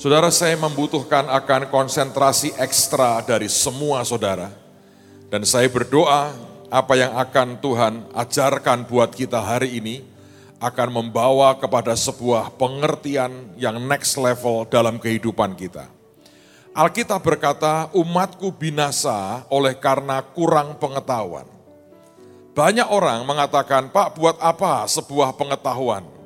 [0.00, 4.48] Saudara, saya membutuhkan akan konsentrasi ekstra dari semua saudara.
[5.28, 6.32] Dan saya berdoa
[6.72, 10.00] apa yang akan Tuhan ajarkan buat kita hari ini
[10.56, 15.84] akan membawa kepada sebuah pengertian yang next level dalam kehidupan kita.
[16.72, 21.44] Alkitab berkata, umatku binasa oleh karena kurang pengetahuan.
[22.56, 26.19] Banyak orang mengatakan, Pak buat apa sebuah pengetahuan?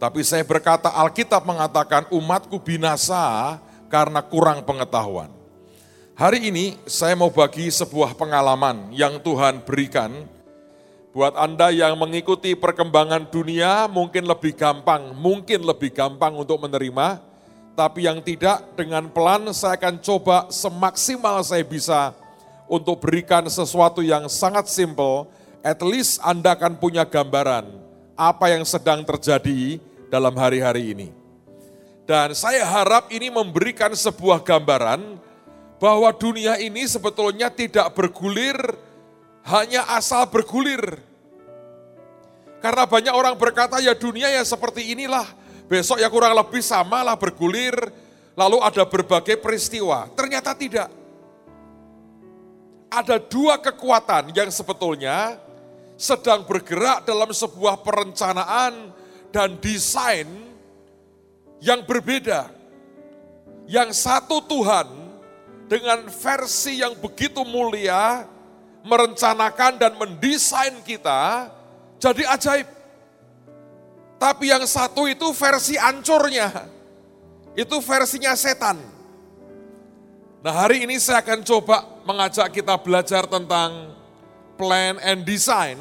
[0.00, 3.60] Tapi saya berkata Alkitab mengatakan umatku binasa
[3.92, 5.28] karena kurang pengetahuan.
[6.16, 10.24] Hari ini saya mau bagi sebuah pengalaman yang Tuhan berikan
[11.12, 17.20] buat Anda yang mengikuti perkembangan dunia mungkin lebih gampang, mungkin lebih gampang untuk menerima,
[17.76, 22.16] tapi yang tidak dengan pelan saya akan coba semaksimal saya bisa
[22.72, 25.28] untuk berikan sesuatu yang sangat simple,
[25.60, 27.68] at least Anda akan punya gambaran
[28.16, 31.08] apa yang sedang terjadi dalam hari-hari ini.
[32.04, 35.16] Dan saya harap ini memberikan sebuah gambaran
[35.78, 38.58] bahwa dunia ini sebetulnya tidak bergulir
[39.46, 40.98] hanya asal bergulir.
[42.60, 45.24] Karena banyak orang berkata ya dunia ya seperti inilah,
[45.70, 47.72] besok ya kurang lebih sama lah bergulir,
[48.36, 50.10] lalu ada berbagai peristiwa.
[50.12, 50.90] Ternyata tidak.
[52.90, 55.38] Ada dua kekuatan yang sebetulnya
[55.94, 58.92] sedang bergerak dalam sebuah perencanaan
[59.30, 60.26] dan desain
[61.62, 62.50] yang berbeda.
[63.70, 64.86] Yang satu Tuhan
[65.70, 68.26] dengan versi yang begitu mulia
[68.82, 71.46] merencanakan dan mendesain kita
[72.02, 72.68] jadi ajaib.
[74.20, 76.68] Tapi yang satu itu versi ancurnya.
[77.54, 78.76] Itu versinya setan.
[80.40, 83.92] Nah hari ini saya akan coba mengajak kita belajar tentang
[84.56, 85.76] plan and design.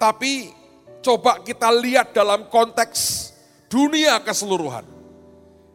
[0.00, 0.59] Tapi
[1.00, 3.30] coba kita lihat dalam konteks
[3.68, 4.84] dunia keseluruhan.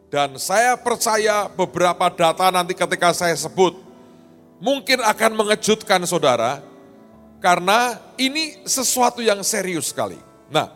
[0.06, 3.74] Dan saya percaya beberapa data nanti ketika saya sebut,
[4.62, 6.62] mungkin akan mengejutkan saudara,
[7.42, 10.16] karena ini sesuatu yang serius sekali.
[10.46, 10.70] Nah,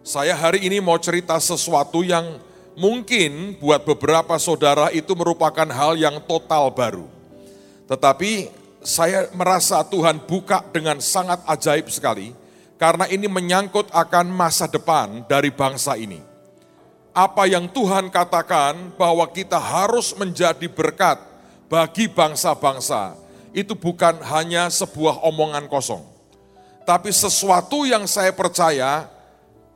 [0.00, 2.40] saya hari ini mau cerita sesuatu yang
[2.74, 7.06] mungkin buat beberapa saudara itu merupakan hal yang total baru.
[7.84, 8.48] Tetapi
[8.84, 12.32] saya merasa Tuhan buka dengan sangat ajaib sekali,
[12.76, 16.20] karena ini menyangkut akan masa depan dari bangsa ini.
[17.14, 21.22] Apa yang Tuhan katakan bahwa kita harus menjadi berkat
[21.70, 23.14] bagi bangsa-bangsa,
[23.54, 26.02] itu bukan hanya sebuah omongan kosong.
[26.82, 29.06] Tapi sesuatu yang saya percaya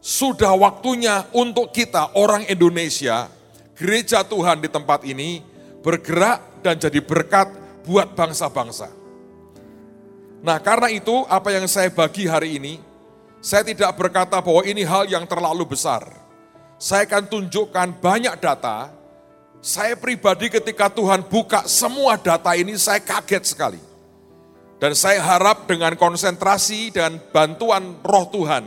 [0.03, 3.31] sudah waktunya untuk kita orang Indonesia,
[3.79, 5.41] gereja Tuhan di tempat ini
[5.81, 7.55] bergerak dan jadi berkat
[7.87, 8.91] buat bangsa-bangsa.
[10.43, 12.83] Nah karena itu apa yang saya bagi hari ini,
[13.39, 16.03] saya tidak berkata bahwa ini hal yang terlalu besar.
[16.79, 18.91] Saya akan tunjukkan banyak data.
[19.59, 23.83] Saya pribadi ketika Tuhan buka semua data ini saya kaget sekali.
[24.79, 28.63] Dan saya harap dengan konsentrasi dan bantuan roh Tuhan,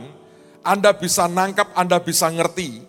[0.60, 2.84] Anda bisa nangkap, Anda bisa ngerti.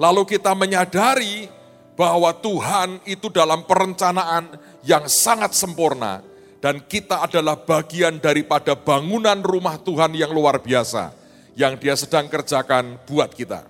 [0.00, 1.52] Lalu kita menyadari
[1.92, 4.56] bahwa Tuhan itu dalam perencanaan
[4.88, 6.24] yang sangat sempurna.
[6.64, 11.21] Dan kita adalah bagian daripada bangunan rumah Tuhan yang luar biasa
[11.58, 13.64] yang dia sedang kerjakan buat kita.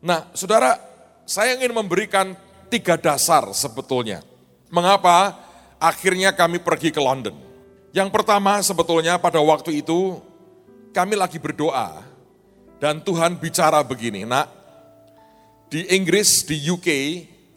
[0.00, 0.80] Nah, saudara,
[1.26, 2.32] saya ingin memberikan
[2.70, 4.22] tiga dasar sebetulnya.
[4.70, 5.34] Mengapa
[5.82, 7.34] akhirnya kami pergi ke London?
[7.90, 10.22] Yang pertama sebetulnya pada waktu itu
[10.94, 12.06] kami lagi berdoa
[12.78, 14.46] dan Tuhan bicara begini, nak,
[15.68, 16.88] di Inggris, di UK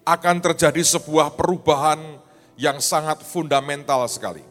[0.03, 2.19] akan terjadi sebuah perubahan
[2.59, 4.43] yang sangat fundamental sekali.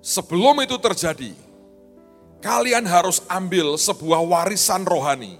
[0.00, 1.36] Sebelum itu terjadi,
[2.40, 5.36] kalian harus ambil sebuah warisan rohani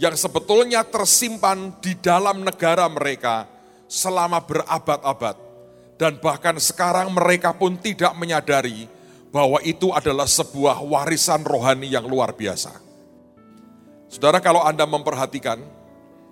[0.00, 3.44] yang sebetulnya tersimpan di dalam negara mereka
[3.90, 5.36] selama berabad-abad.
[6.00, 8.88] Dan bahkan sekarang mereka pun tidak menyadari
[9.28, 12.72] bahwa itu adalah sebuah warisan rohani yang luar biasa.
[14.08, 15.60] Saudara kalau Anda memperhatikan,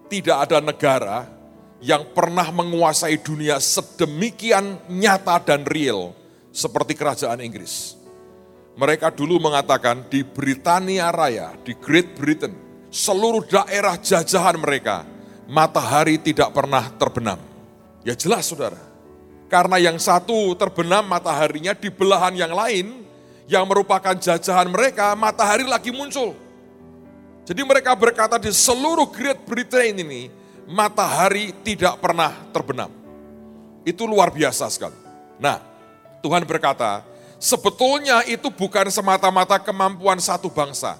[0.08, 1.28] tidak ada negara
[1.84, 6.16] yang pernah menguasai dunia sedemikian nyata dan real
[6.48, 7.97] seperti kerajaan Inggris.
[8.78, 12.54] Mereka dulu mengatakan di Britania Raya, di Great Britain,
[12.94, 15.02] seluruh daerah jajahan mereka,
[15.50, 17.42] matahari tidak pernah terbenam.
[18.06, 18.78] Ya jelas saudara,
[19.50, 23.02] karena yang satu terbenam mataharinya di belahan yang lain,
[23.50, 26.38] yang merupakan jajahan mereka, matahari lagi muncul.
[27.42, 30.30] Jadi mereka berkata di seluruh Great Britain ini,
[30.70, 32.94] matahari tidak pernah terbenam.
[33.82, 34.94] Itu luar biasa sekali.
[35.42, 35.58] Nah,
[36.22, 37.02] Tuhan berkata,
[37.38, 40.98] sebetulnya itu bukan semata-mata kemampuan satu bangsa.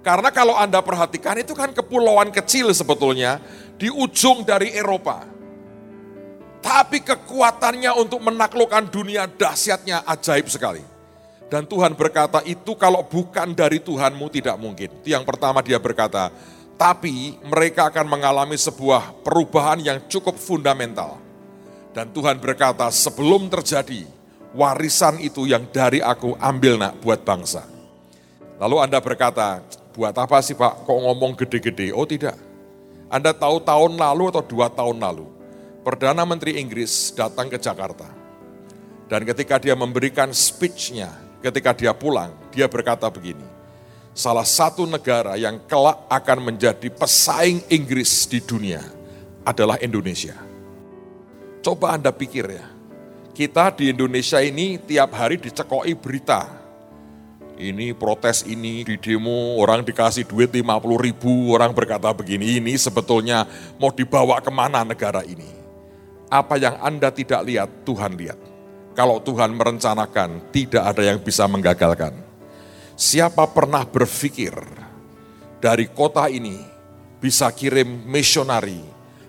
[0.00, 3.42] Karena kalau Anda perhatikan itu kan kepulauan kecil sebetulnya
[3.76, 5.26] di ujung dari Eropa.
[6.64, 10.80] Tapi kekuatannya untuk menaklukkan dunia dahsyatnya ajaib sekali.
[11.52, 14.88] Dan Tuhan berkata itu kalau bukan dari Tuhanmu tidak mungkin.
[14.88, 16.32] Itu yang pertama dia berkata,
[16.74, 21.20] tapi mereka akan mengalami sebuah perubahan yang cukup fundamental.
[21.94, 24.08] Dan Tuhan berkata sebelum terjadi,
[24.54, 27.66] warisan itu yang dari aku ambil nak buat bangsa.
[28.62, 29.60] Lalu Anda berkata,
[29.92, 31.90] buat apa sih Pak kok ngomong gede-gede?
[31.90, 32.38] Oh tidak,
[33.10, 35.26] Anda tahu tahun lalu atau dua tahun lalu,
[35.82, 38.06] Perdana Menteri Inggris datang ke Jakarta.
[39.10, 41.12] Dan ketika dia memberikan speech-nya,
[41.44, 43.44] ketika dia pulang, dia berkata begini,
[44.16, 48.80] salah satu negara yang kelak akan menjadi pesaing Inggris di dunia
[49.44, 50.38] adalah Indonesia.
[51.60, 52.73] Coba Anda pikir ya,
[53.34, 56.62] kita di Indonesia ini tiap hari dicekoi berita.
[57.54, 60.64] Ini protes ini, di demo orang dikasih duit 50
[60.98, 63.46] ribu, orang berkata begini, ini sebetulnya
[63.78, 65.64] mau dibawa ke mana negara ini
[66.34, 68.38] apa yang Anda tidak lihat, Tuhan lihat.
[68.98, 72.14] Kalau Tuhan merencanakan, tidak ada yang bisa menggagalkan.
[72.94, 74.54] Siapa pernah berpikir
[75.58, 76.58] dari kota ini
[77.18, 78.78] bisa kirim misionari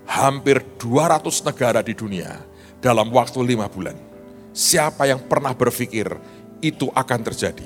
[0.06, 2.30] hampir 200 negara di dunia
[2.86, 3.98] dalam waktu lima bulan?
[4.54, 6.06] Siapa yang pernah berpikir
[6.62, 7.66] itu akan terjadi?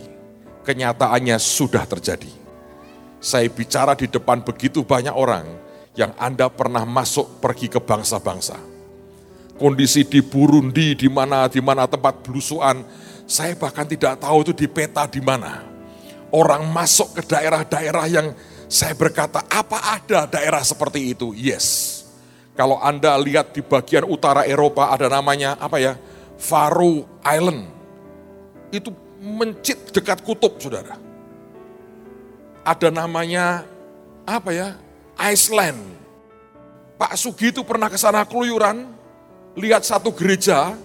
[0.63, 2.31] Kenyataannya sudah terjadi.
[3.19, 5.43] Saya bicara di depan begitu banyak orang
[5.99, 8.79] yang Anda pernah masuk pergi ke bangsa-bangsa
[9.59, 12.79] kondisi di Burundi, di mana di mana tempat belusuan,
[13.27, 15.67] saya bahkan tidak tahu itu di peta di mana.
[16.31, 18.31] Orang masuk ke daerah-daerah yang
[18.71, 21.35] saya berkata, apa ada daerah seperti itu?
[21.35, 21.98] Yes.
[22.59, 25.95] Kalau Anda lihat di bagian utara Eropa ada namanya apa ya?
[26.35, 27.71] Faroe Island.
[28.67, 28.91] Itu
[29.23, 30.99] mencit dekat kutub, Saudara.
[32.67, 33.63] Ada namanya
[34.27, 34.75] apa ya?
[35.15, 35.79] Iceland.
[36.99, 38.91] Pak Sugi itu pernah ke sana keluyuran,
[39.55, 40.75] lihat satu gereja,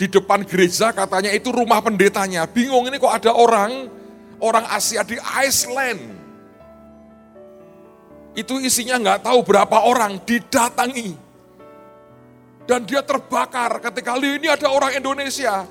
[0.00, 2.48] di depan gereja katanya itu rumah pendetanya.
[2.48, 3.92] Bingung ini kok ada orang,
[4.40, 6.23] orang Asia di Iceland.
[8.34, 11.14] Itu isinya nggak tahu berapa orang didatangi.
[12.64, 15.66] Dan dia terbakar ketika ini ada orang Indonesia.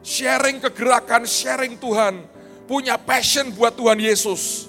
[0.00, 2.24] Sharing kegerakan, sharing Tuhan.
[2.64, 4.68] Punya passion buat Tuhan Yesus.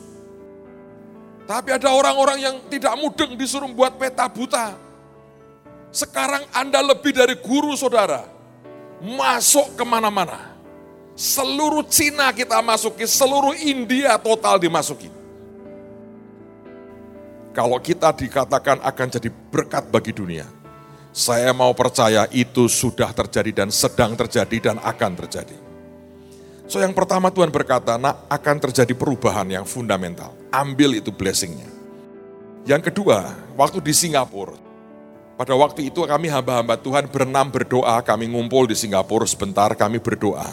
[1.47, 4.89] Tapi ada orang-orang yang tidak mudeng disuruh buat peta buta
[5.89, 8.25] sekarang Anda lebih dari guru saudara.
[9.01, 10.53] Masuk ke mana-mana.
[11.17, 15.09] Seluruh Cina kita masuki, seluruh India total dimasuki.
[17.49, 20.45] Kalau kita dikatakan akan jadi berkat bagi dunia,
[21.09, 25.57] saya mau percaya itu sudah terjadi dan sedang terjadi dan akan terjadi.
[26.69, 30.37] So yang pertama Tuhan berkata, nak akan terjadi perubahan yang fundamental.
[30.53, 31.65] Ambil itu blessingnya.
[32.69, 34.53] Yang kedua, waktu di Singapura,
[35.33, 40.45] pada waktu itu kami hamba-hamba Tuhan berenam berdoa, kami ngumpul di Singapura sebentar, kami berdoa.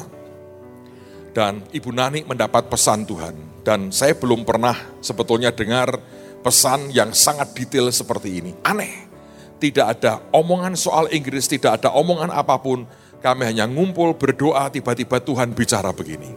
[1.36, 3.60] Dan Ibu Nani mendapat pesan Tuhan.
[3.60, 4.72] Dan saya belum pernah
[5.04, 6.00] sebetulnya dengar
[6.46, 8.54] pesan yang sangat detail seperti ini.
[8.62, 9.10] Aneh,
[9.58, 12.86] tidak ada omongan soal Inggris, tidak ada omongan apa pun.
[13.18, 16.30] Kami hanya ngumpul berdoa, tiba-tiba Tuhan bicara begini.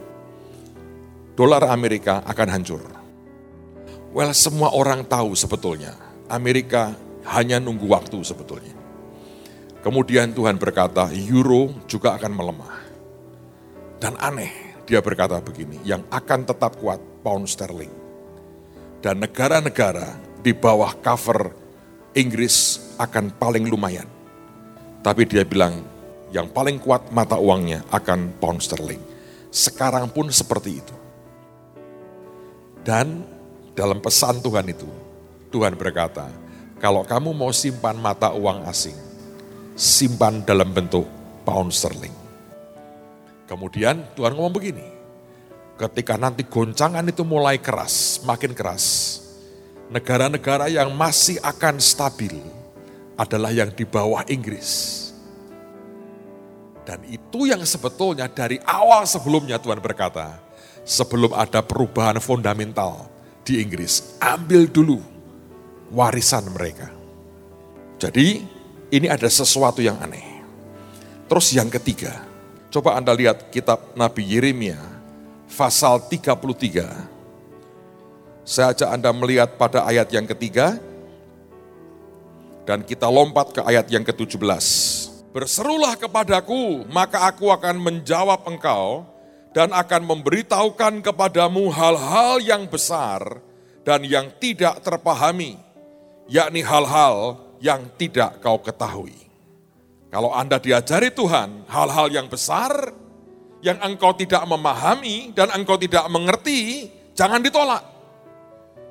[1.38, 2.82] Dolar Amerika akan hancur.
[4.10, 5.94] Well, semua orang tahu sebetulnya
[6.26, 6.90] Amerika
[7.30, 8.74] hanya nunggu waktu sebetulnya.
[9.86, 12.76] Kemudian Tuhan berkata, euro juga akan melemah.
[14.02, 17.99] Dan aneh, dia berkata begini, yang akan tetap kuat pound sterling.
[19.00, 21.56] Dan negara-negara di bawah cover
[22.12, 24.04] Inggris akan paling lumayan.
[25.00, 25.80] Tapi dia bilang,
[26.30, 29.00] yang paling kuat mata uangnya akan pound sterling.
[29.48, 30.96] Sekarang pun seperti itu.
[32.84, 33.24] Dan
[33.72, 34.88] dalam pesan Tuhan itu,
[35.48, 36.28] Tuhan berkata,
[36.76, 38.96] kalau kamu mau simpan mata uang asing,
[39.76, 41.08] simpan dalam bentuk
[41.44, 42.14] pound sterling.
[43.48, 44.86] Kemudian Tuhan ngomong begini,
[45.80, 49.16] ketika nanti goncangan itu mulai keras, makin keras,
[49.88, 52.36] negara-negara yang masih akan stabil
[53.16, 55.00] adalah yang di bawah Inggris.
[56.84, 60.36] Dan itu yang sebetulnya dari awal sebelumnya Tuhan berkata,
[60.84, 63.08] sebelum ada perubahan fundamental
[63.40, 65.00] di Inggris, ambil dulu
[65.96, 66.92] warisan mereka.
[67.96, 68.44] Jadi
[68.92, 70.44] ini ada sesuatu yang aneh.
[71.24, 72.26] Terus yang ketiga,
[72.68, 74.99] coba Anda lihat kitab Nabi Yeremia
[75.54, 76.86] pasal 33.
[78.46, 80.78] Saya ajak Anda melihat pada ayat yang ketiga,
[82.66, 84.64] dan kita lompat ke ayat yang ke-17.
[85.30, 89.06] Berserulah kepadaku, maka aku akan menjawab engkau,
[89.50, 93.42] dan akan memberitahukan kepadamu hal-hal yang besar
[93.82, 95.58] dan yang tidak terpahami
[96.30, 99.18] yakni hal-hal yang tidak kau ketahui.
[100.10, 102.94] Kalau Anda diajari Tuhan hal-hal yang besar,
[103.60, 107.84] yang engkau tidak memahami dan engkau tidak mengerti, jangan ditolak.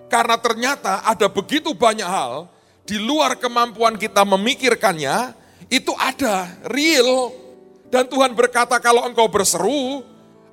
[0.10, 2.50] Karena ternyata ada begitu banyak hal
[2.86, 5.38] di luar kemampuan kita memikirkannya,
[5.70, 7.30] itu ada, real.
[7.90, 10.02] Dan Tuhan berkata kalau engkau berseru,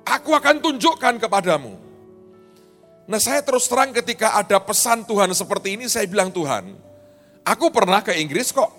[0.05, 1.73] aku akan tunjukkan kepadamu.
[3.07, 6.75] Nah saya terus terang ketika ada pesan Tuhan seperti ini, saya bilang Tuhan,
[7.41, 8.69] aku pernah ke Inggris kok.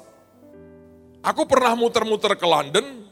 [1.19, 3.08] Aku pernah muter-muter ke London,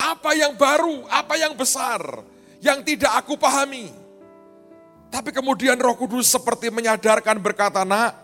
[0.00, 2.24] apa yang baru, apa yang besar,
[2.64, 3.92] yang tidak aku pahami.
[5.12, 8.16] Tapi kemudian roh kudus seperti menyadarkan berkata, nak,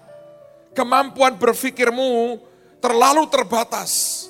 [0.73, 2.41] kemampuan berpikirmu
[2.81, 4.25] terlalu terbatas.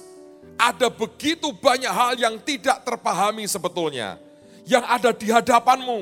[0.57, 4.17] Ada begitu banyak hal yang tidak terpahami sebetulnya.
[4.65, 6.01] Yang ada di hadapanmu.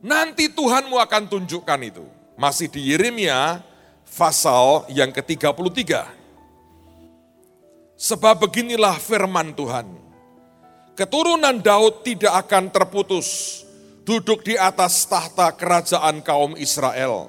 [0.00, 2.02] Nanti Tuhanmu akan tunjukkan itu.
[2.40, 3.60] Masih di Yeremia
[4.08, 6.08] pasal yang ke-33.
[8.00, 10.05] Sebab beginilah firman Tuhan
[10.96, 13.60] keturunan Daud tidak akan terputus
[14.08, 17.28] duduk di atas tahta kerajaan kaum Israel.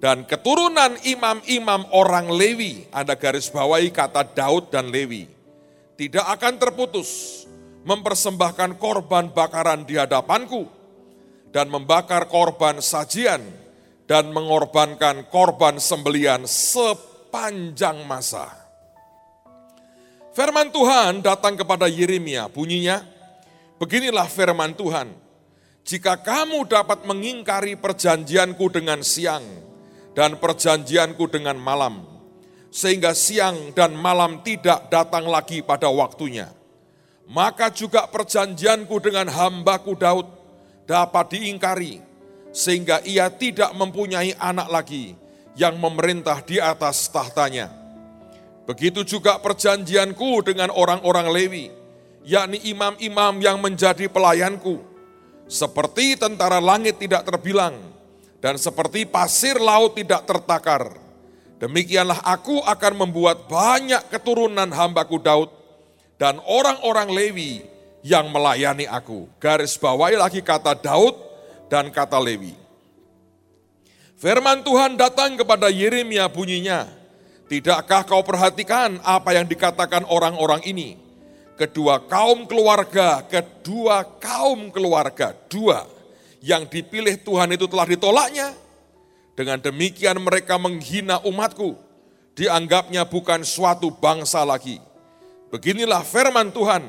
[0.00, 5.28] Dan keturunan imam-imam orang Lewi, ada garis bawahi kata Daud dan Lewi,
[6.00, 7.44] tidak akan terputus
[7.84, 10.64] mempersembahkan korban bakaran di hadapanku
[11.52, 13.44] dan membakar korban sajian
[14.08, 18.69] dan mengorbankan korban sembelian sepanjang masa.
[20.30, 23.02] Firman Tuhan datang kepada Yeremia, bunyinya,
[23.82, 25.10] beginilah firman Tuhan,
[25.82, 29.42] jika kamu dapat mengingkari perjanjianku dengan siang
[30.14, 32.06] dan perjanjianku dengan malam,
[32.70, 36.46] sehingga siang dan malam tidak datang lagi pada waktunya,
[37.26, 40.30] maka juga perjanjianku dengan hambaku Daud
[40.86, 41.98] dapat diingkari,
[42.54, 45.18] sehingga ia tidak mempunyai anak lagi
[45.58, 47.79] yang memerintah di atas tahtanya
[48.68, 51.66] Begitu juga perjanjianku dengan orang-orang Lewi,
[52.22, 54.80] yakni imam-imam yang menjadi pelayanku.
[55.50, 57.74] Seperti tentara langit tidak terbilang,
[58.38, 60.94] dan seperti pasir laut tidak tertakar.
[61.60, 65.52] Demikianlah aku akan membuat banyak keturunan hambaku Daud
[66.16, 67.68] dan orang-orang Lewi
[68.00, 69.28] yang melayani aku.
[69.36, 71.16] Garis bawahi lagi kata Daud
[71.68, 72.56] dan kata Lewi.
[74.20, 76.84] Firman Tuhan datang kepada Yeremia bunyinya,
[77.50, 80.94] Tidakkah kau perhatikan apa yang dikatakan orang-orang ini?
[81.58, 85.82] Kedua kaum keluarga, kedua kaum keluarga, dua
[86.46, 88.54] yang dipilih Tuhan itu telah ditolaknya.
[89.34, 91.74] Dengan demikian mereka menghina umatku,
[92.38, 94.78] dianggapnya bukan suatu bangsa lagi.
[95.50, 96.86] Beginilah firman Tuhan,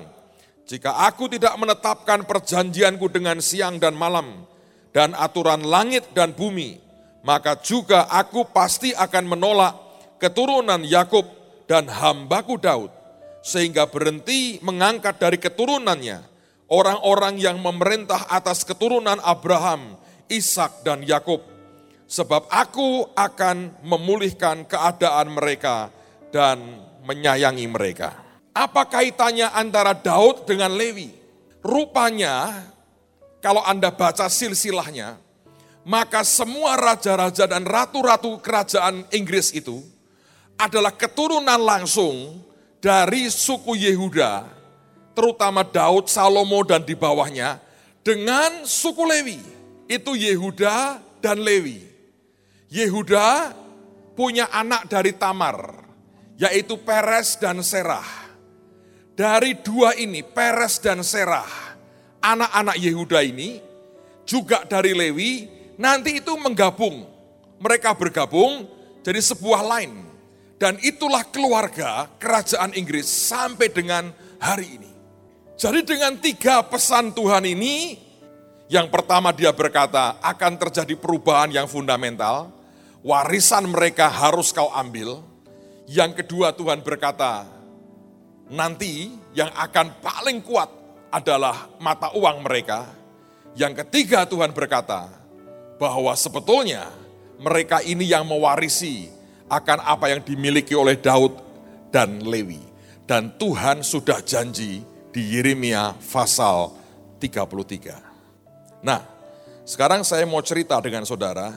[0.69, 4.45] jika aku tidak menetapkan perjanjianku dengan siang dan malam,
[4.93, 6.77] dan aturan langit dan bumi,
[7.25, 9.90] maka juga aku pasti akan menolak
[10.21, 11.25] keturunan Yakub
[11.65, 12.93] dan hambaku Daud,
[13.41, 16.21] sehingga berhenti mengangkat dari keturunannya
[16.69, 19.97] orang-orang yang memerintah atas keturunan Abraham,
[20.29, 21.41] Ishak dan Yakub.
[22.05, 25.89] Sebab aku akan memulihkan keadaan mereka
[26.29, 26.59] dan
[27.07, 28.13] menyayangi mereka.
[28.51, 31.07] Apa kaitannya antara Daud dengan Lewi?
[31.63, 32.67] Rupanya
[33.39, 35.15] kalau Anda baca silsilahnya,
[35.87, 39.79] maka semua raja-raja dan ratu-ratu kerajaan Inggris itu
[40.57, 42.41] adalah keturunan langsung
[42.81, 44.49] dari suku Yehuda,
[45.13, 47.61] terutama Daud, Salomo dan di bawahnya,
[48.01, 49.39] dengan suku Lewi.
[49.85, 51.83] Itu Yehuda dan Lewi.
[52.71, 53.53] Yehuda
[54.17, 55.83] punya anak dari Tamar,
[56.39, 58.23] yaitu Peres dan Serah.
[59.13, 61.75] Dari dua ini, Peres dan Serah,
[62.23, 63.61] anak-anak Yehuda ini,
[64.23, 67.05] juga dari Lewi, nanti itu menggabung.
[67.61, 68.65] Mereka bergabung
[69.05, 70.10] jadi sebuah line
[70.61, 74.91] dan itulah keluarga kerajaan Inggris sampai dengan hari ini.
[75.57, 77.97] Jadi dengan tiga pesan Tuhan ini,
[78.69, 82.53] yang pertama dia berkata akan terjadi perubahan yang fundamental,
[83.01, 85.25] warisan mereka harus kau ambil.
[85.89, 87.49] Yang kedua Tuhan berkata,
[88.45, 90.69] nanti yang akan paling kuat
[91.09, 92.85] adalah mata uang mereka.
[93.57, 95.09] Yang ketiga Tuhan berkata,
[95.81, 96.85] bahwa sebetulnya
[97.41, 99.20] mereka ini yang mewarisi
[99.51, 101.35] akan apa yang dimiliki oleh Daud
[101.91, 102.63] dan Lewi.
[103.03, 104.79] Dan Tuhan sudah janji
[105.11, 106.71] di Yeremia pasal
[107.19, 108.79] 33.
[108.79, 109.03] Nah,
[109.67, 111.51] sekarang saya mau cerita dengan saudara,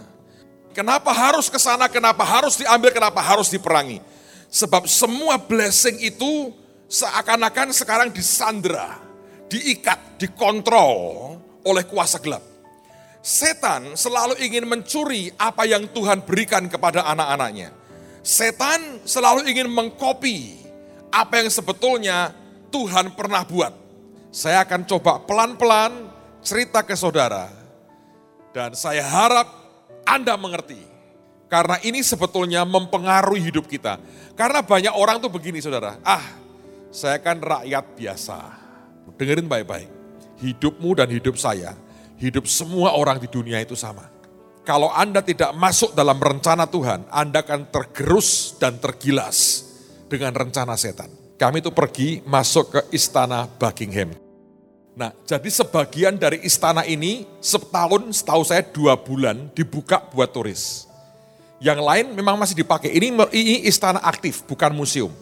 [0.75, 4.03] kenapa harus ke sana, kenapa harus diambil, kenapa harus diperangi.
[4.51, 6.51] Sebab semua blessing itu
[6.91, 8.99] seakan-akan sekarang disandra,
[9.47, 12.43] diikat, dikontrol oleh kuasa gelap.
[13.25, 17.84] Setan selalu ingin mencuri apa yang Tuhan berikan kepada anak-anaknya
[18.25, 20.57] Setan selalu ingin mengkopi
[21.13, 22.33] apa yang sebetulnya
[22.73, 23.77] Tuhan pernah buat.
[24.33, 26.09] Saya akan coba pelan-pelan
[26.41, 27.53] cerita ke saudara.
[28.57, 29.45] Dan saya harap
[30.09, 30.81] Anda mengerti.
[31.53, 34.01] Karena ini sebetulnya mempengaruhi hidup kita.
[34.33, 36.01] Karena banyak orang tuh begini saudara.
[36.01, 36.25] Ah,
[36.89, 38.39] saya kan rakyat biasa.
[39.21, 39.93] Dengerin baik-baik.
[40.41, 41.77] Hidupmu dan hidup saya,
[42.17, 44.14] hidup semua orang di dunia itu sama.
[44.65, 49.61] Kalau Anda tidak masuk dalam rencana Tuhan, Anda akan tergerus dan tergilas
[50.09, 51.13] dengan rencana setan.
[51.37, 54.17] Kami itu pergi masuk ke istana Buckingham.
[54.97, 60.89] Nah, jadi sebagian dari istana ini setahun, setahu saya dua bulan dibuka buat turis.
[61.61, 62.89] Yang lain memang masih dipakai.
[62.89, 65.13] Ini, ini istana aktif, bukan museum.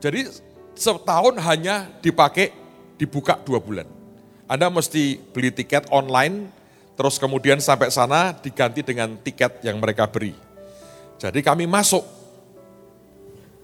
[0.00, 0.32] Jadi
[0.72, 2.56] setahun hanya dipakai,
[2.96, 3.84] dibuka dua bulan.
[4.48, 6.48] Anda mesti beli tiket online,
[6.96, 10.32] Terus kemudian sampai sana diganti dengan tiket yang mereka beri.
[11.20, 12.02] Jadi kami masuk,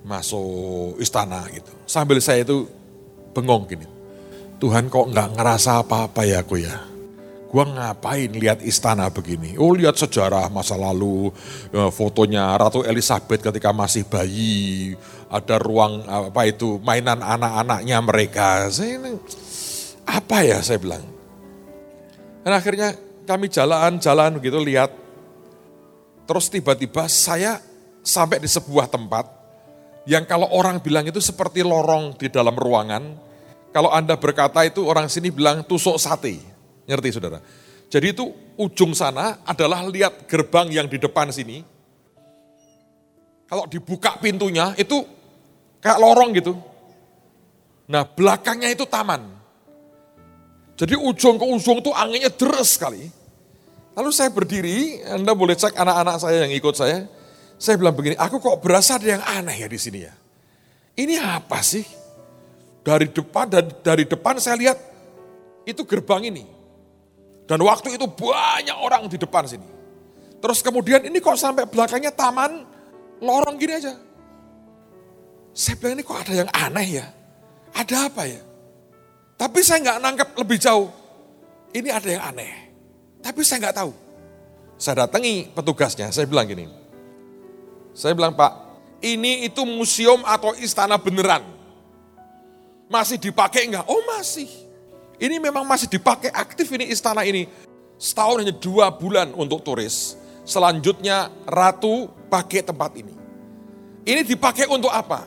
[0.04, 1.72] masuk istana gitu.
[1.88, 2.68] Sambil saya itu
[3.32, 3.88] bengong gini.
[4.60, 6.76] Tuhan kok nggak ngerasa apa-apa ya aku ya.
[7.52, 9.60] Gua ngapain lihat istana begini?
[9.60, 11.28] Oh lihat sejarah masa lalu,
[11.68, 14.96] ya, fotonya Ratu Elizabeth ketika masih bayi,
[15.28, 18.72] ada ruang apa itu mainan anak-anaknya mereka.
[18.72, 19.20] Saya ini,
[20.08, 21.04] apa ya saya bilang.
[22.40, 24.91] Dan akhirnya kami jalan-jalan begitu lihat.
[26.26, 27.59] Terus tiba-tiba saya
[28.02, 29.26] sampai di sebuah tempat
[30.07, 33.31] yang kalau orang bilang itu seperti lorong di dalam ruangan.
[33.73, 36.38] Kalau Anda berkata itu orang sini bilang tusuk sate.
[36.85, 37.38] Ngerti saudara?
[37.93, 38.25] Jadi itu
[38.59, 41.62] ujung sana adalah lihat gerbang yang di depan sini.
[43.47, 45.05] Kalau dibuka pintunya itu
[45.81, 46.57] kayak lorong gitu.
[47.93, 49.41] Nah belakangnya itu taman.
[50.76, 53.08] Jadi ujung ke ujung tuh anginnya deres sekali.
[53.93, 57.04] Lalu saya berdiri, Anda boleh cek anak-anak saya yang ikut saya.
[57.61, 60.13] Saya bilang begini, aku kok berasa ada yang aneh ya di sini ya.
[60.97, 61.85] Ini apa sih?
[62.82, 64.78] Dari depan dan dari depan saya lihat
[65.69, 66.45] itu gerbang ini.
[67.47, 69.69] Dan waktu itu banyak orang di depan sini.
[70.43, 72.67] Terus kemudian ini kok sampai belakangnya taman
[73.23, 73.95] lorong gini aja.
[75.54, 77.06] Saya bilang ini kok ada yang aneh ya.
[77.76, 78.41] Ada apa ya?
[79.43, 80.87] Tapi saya nggak nangkep lebih jauh.
[81.75, 82.71] Ini ada yang aneh.
[83.19, 83.91] Tapi saya nggak tahu.
[84.78, 86.71] Saya datangi petugasnya, saya bilang gini.
[87.91, 88.55] Saya bilang, Pak,
[89.02, 91.43] ini itu museum atau istana beneran.
[92.87, 93.83] Masih dipakai enggak?
[93.91, 94.47] Oh masih.
[95.19, 97.50] Ini memang masih dipakai aktif ini istana ini.
[97.99, 100.15] Setahun hanya dua bulan untuk turis.
[100.47, 103.15] Selanjutnya ratu pakai tempat ini.
[104.07, 105.26] Ini dipakai untuk apa?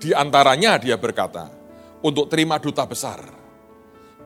[0.00, 1.52] Di antaranya dia berkata,
[2.04, 3.24] untuk terima duta besar.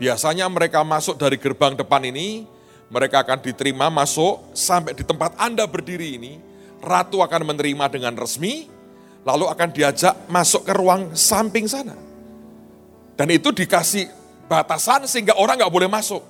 [0.02, 2.42] Biasanya mereka masuk dari gerbang depan ini,
[2.90, 6.42] mereka akan diterima masuk sampai di tempat Anda berdiri ini,
[6.82, 8.66] ratu akan menerima dengan resmi,
[9.22, 11.94] lalu akan diajak masuk ke ruang samping sana.
[13.14, 14.10] Dan itu dikasih
[14.50, 16.22] batasan sehingga orang nggak boleh masuk.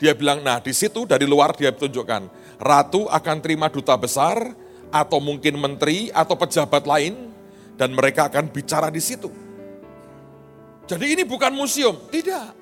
[0.00, 4.52] Dia bilang, nah di situ dari luar dia tunjukkan, ratu akan terima duta besar,
[4.88, 7.28] atau mungkin menteri, atau pejabat lain,
[7.76, 9.47] dan mereka akan bicara di situ.
[10.88, 12.56] Jadi ini bukan museum, tidak.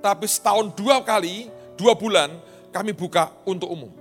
[0.00, 2.32] Tapi setahun dua kali, dua bulan
[2.72, 3.92] kami buka untuk umum.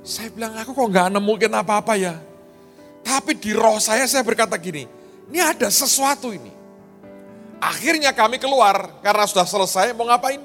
[0.00, 2.16] Saya bilang, aku kok nggak nemuin apa-apa ya.
[3.04, 4.88] Tapi di roh saya, saya berkata gini,
[5.28, 6.48] ini ada sesuatu ini.
[7.60, 10.40] Akhirnya kami keluar, karena sudah selesai, mau ngapain?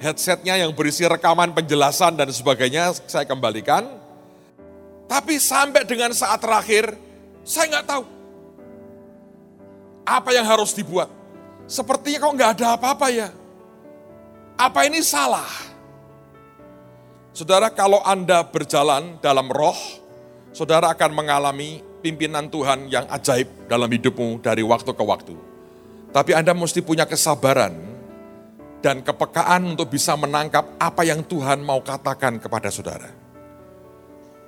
[0.00, 3.84] Headsetnya yang berisi rekaman penjelasan dan sebagainya, saya kembalikan.
[5.04, 6.96] Tapi sampai dengan saat terakhir,
[7.44, 8.02] saya nggak tahu
[10.04, 11.08] apa yang harus dibuat?
[11.64, 13.28] Sepertinya kok nggak ada apa-apa ya.
[14.54, 15.48] Apa ini salah?
[17.34, 19.74] Saudara, kalau Anda berjalan dalam roh,
[20.54, 25.34] saudara akan mengalami pimpinan Tuhan yang ajaib dalam hidupmu dari waktu ke waktu.
[26.14, 27.74] Tapi Anda mesti punya kesabaran
[28.84, 33.10] dan kepekaan untuk bisa menangkap apa yang Tuhan mau katakan kepada saudara.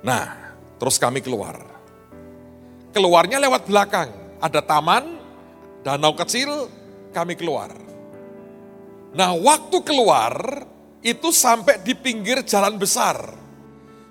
[0.05, 1.59] Nah, terus kami keluar.
[2.93, 4.09] Keluarnya lewat belakang.
[4.37, 5.16] Ada taman,
[5.87, 6.67] danau kecil,
[7.15, 7.71] kami keluar.
[9.15, 10.67] Nah waktu keluar
[10.99, 13.15] itu sampai di pinggir jalan besar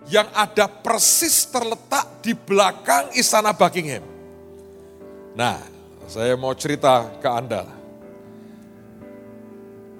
[0.08, 4.00] yang ada persis terletak di belakang istana Buckingham.
[5.36, 5.60] Nah,
[6.08, 7.68] saya mau cerita ke Anda.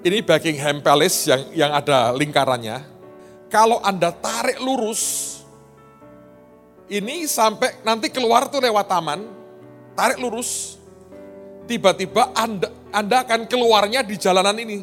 [0.01, 2.97] Ini Buckingham Palace yang yang ada lingkarannya.
[3.53, 5.37] Kalau Anda tarik lurus,
[6.89, 9.27] ini sampai nanti keluar tuh lewat taman,
[9.93, 10.76] tarik lurus,
[11.67, 14.79] tiba-tiba Anda, anda akan keluarnya di jalanan ini.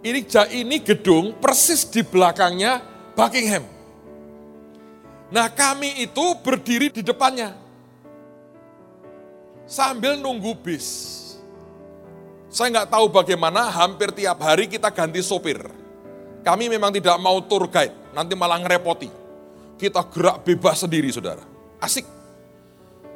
[0.00, 0.20] Ini
[0.56, 2.80] ini gedung persis di belakangnya
[3.12, 3.68] Buckingham.
[5.28, 7.52] Nah kami itu berdiri di depannya.
[9.68, 10.88] Sambil nunggu bis.
[12.50, 15.62] Saya nggak tahu bagaimana hampir tiap hari kita ganti sopir.
[16.42, 19.06] Kami memang tidak mau tour guide, nanti malah ngerepoti.
[19.78, 21.44] Kita gerak bebas sendiri saudara.
[21.78, 22.19] Asik.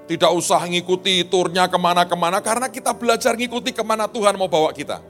[0.05, 4.69] Tidak usah ngikuti turnya ke mana-kemana karena kita belajar ngikuti ke mana Tuhan mau bawa
[4.77, 5.01] kita.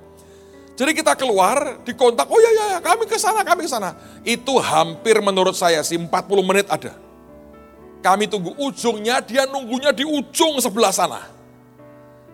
[0.74, 3.94] Jadi kita keluar, dikontak, oh ya ya, ya kami ke sana, kami ke sana.
[4.26, 6.10] Itu hampir menurut saya sih 40
[6.42, 6.98] menit ada.
[8.02, 11.30] Kami tunggu ujungnya, dia nunggunya di ujung sebelah sana.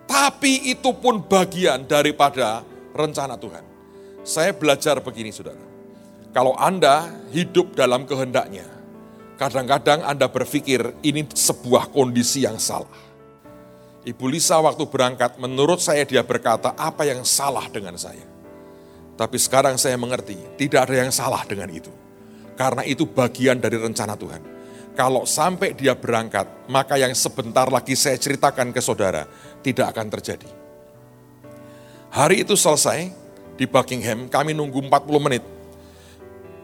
[0.08, 2.64] Tapi itu pun bagian daripada
[2.96, 3.62] rencana Tuhan.
[4.24, 5.60] Saya belajar begini saudara.
[6.32, 8.79] Kalau Anda hidup dalam kehendaknya,
[9.40, 12.92] kadang-kadang Anda berpikir ini sebuah kondisi yang salah.
[14.04, 18.24] Ibu Lisa waktu berangkat, menurut saya dia berkata, apa yang salah dengan saya?
[19.16, 21.88] Tapi sekarang saya mengerti, tidak ada yang salah dengan itu.
[22.52, 24.60] Karena itu bagian dari rencana Tuhan.
[24.92, 29.24] Kalau sampai dia berangkat, maka yang sebentar lagi saya ceritakan ke saudara,
[29.64, 30.50] tidak akan terjadi.
[32.12, 33.08] Hari itu selesai,
[33.56, 35.44] di Buckingham, kami nunggu 40 menit.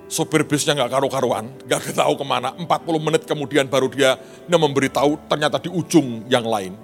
[0.06, 2.54] Sopir bisnya nggak karu-karuan, nggak tahu ke mana.
[2.54, 2.66] 40
[3.02, 4.14] menit kemudian baru dia
[4.46, 6.78] memberitahu ternyata di ujung yang lain.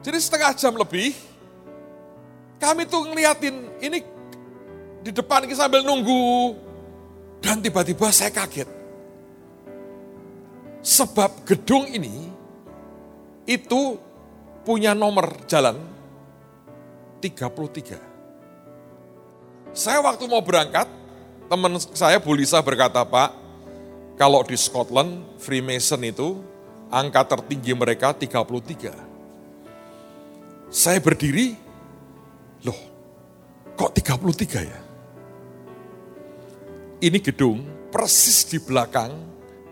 [0.00, 1.12] Jadi setengah jam lebih,
[2.56, 4.00] kami tuh ngeliatin, ini
[5.04, 6.56] di depan kita sambil nunggu.
[7.42, 8.70] Dan tiba-tiba saya kaget.
[10.82, 12.30] Sebab gedung ini
[13.50, 13.98] itu
[14.62, 15.74] punya nomor jalan
[17.18, 17.98] 33.
[19.74, 20.86] Saya waktu mau berangkat,
[21.52, 23.36] teman saya Bu Lisa berkata, Pak,
[24.16, 26.40] kalau di Scotland, Freemason itu
[26.88, 30.72] angka tertinggi mereka 33.
[30.72, 31.52] Saya berdiri,
[32.64, 32.80] loh
[33.76, 34.80] kok 33 ya?
[37.02, 39.10] ini gedung persis di belakang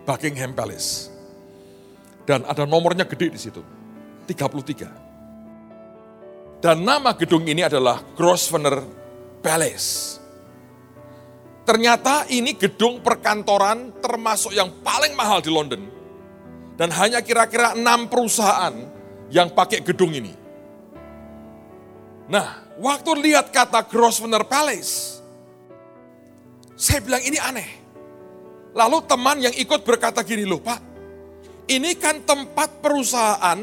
[0.03, 1.07] Buckingham Palace.
[2.27, 3.63] Dan ada nomornya gede di situ,
[4.29, 6.61] 33.
[6.61, 8.85] Dan nama gedung ini adalah Grosvenor
[9.41, 10.20] Palace.
[11.71, 15.87] Ternyata ini gedung perkantoran termasuk yang paling mahal di London.
[16.75, 18.75] Dan hanya kira-kira enam perusahaan
[19.31, 20.35] yang pakai gedung ini.
[22.27, 25.23] Nah, waktu lihat kata Grosvenor Palace,
[26.75, 27.69] saya bilang ini aneh.
[28.75, 30.79] Lalu teman yang ikut berkata gini loh Pak,
[31.71, 33.59] ini kan tempat perusahaan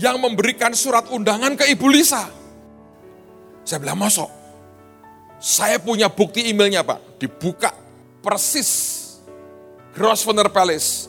[0.00, 2.24] yang memberikan surat undangan ke Ibu Lisa.
[3.60, 4.33] Saya bilang masuk.
[5.44, 7.68] Saya punya bukti emailnya Pak, dibuka
[8.24, 8.96] persis
[9.92, 11.04] Grosvenor Palace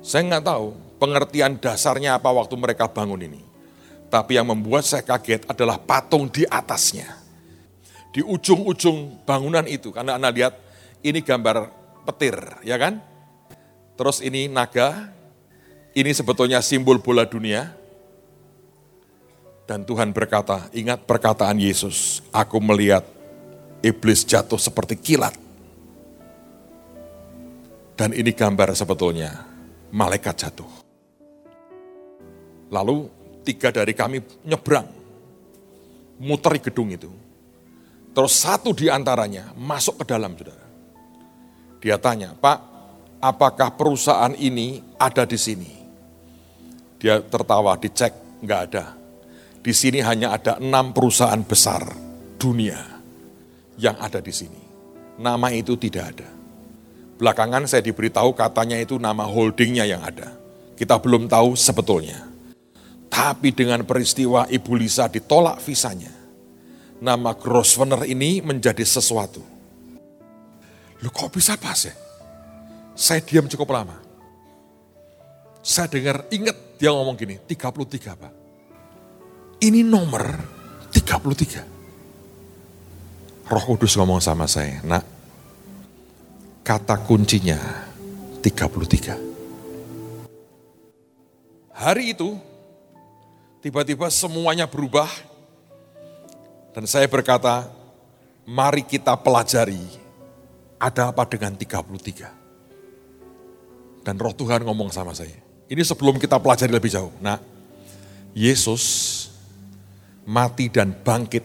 [0.00, 3.45] Saya nggak tahu pengertian dasarnya apa waktu mereka bangun ini.
[4.06, 7.10] Tapi yang membuat saya kaget adalah patung di atasnya.
[8.14, 10.54] Di ujung-ujung bangunan itu, karena Anda lihat
[11.04, 11.68] ini gambar
[12.08, 13.02] petir, ya kan?
[13.98, 15.12] Terus ini naga,
[15.92, 17.76] ini sebetulnya simbol bola dunia,
[19.66, 23.02] dan Tuhan berkata, ingat perkataan Yesus, aku melihat
[23.82, 25.34] iblis jatuh seperti kilat.
[27.98, 29.42] Dan ini gambar sebetulnya
[29.90, 30.70] malaikat jatuh.
[32.70, 33.10] Lalu
[33.46, 34.90] tiga dari kami nyebrang,
[36.18, 37.10] muteri gedung itu.
[38.10, 40.66] Terus satu di antaranya masuk ke dalam, saudara.
[41.78, 42.58] Dia tanya, Pak,
[43.22, 45.70] apakah perusahaan ini ada di sini?
[46.98, 48.96] Dia tertawa, dicek, nggak ada.
[49.62, 51.84] Di sini hanya ada enam perusahaan besar
[52.40, 52.78] dunia
[53.76, 54.64] yang ada di sini.
[55.16, 56.28] nama itu tidak ada.
[57.16, 60.36] Belakangan saya diberitahu katanya itu nama holdingnya yang ada.
[60.76, 62.25] Kita belum tahu sebetulnya.
[63.16, 66.12] Tapi dengan peristiwa Ibu Lisa ditolak visanya,
[67.00, 69.40] nama Grosvenor ini menjadi sesuatu.
[71.00, 71.96] Lu kok bisa pas ya?
[72.92, 73.96] Saya diam cukup lama.
[75.64, 78.32] Saya dengar, ingat dia ngomong gini, 33 Pak.
[79.64, 80.36] Ini nomor
[80.92, 83.48] 33.
[83.48, 85.08] Roh Kudus ngomong sama saya, nak,
[86.60, 87.56] kata kuncinya
[88.44, 89.16] 33.
[91.76, 92.55] Hari itu,
[93.60, 95.08] tiba-tiba semuanya berubah.
[96.76, 97.72] Dan saya berkata,
[98.44, 99.80] mari kita pelajari
[100.76, 104.04] ada apa dengan 33.
[104.04, 105.40] Dan roh Tuhan ngomong sama saya.
[105.66, 107.10] Ini sebelum kita pelajari lebih jauh.
[107.18, 107.40] Nah,
[108.36, 108.84] Yesus
[110.28, 111.42] mati dan bangkit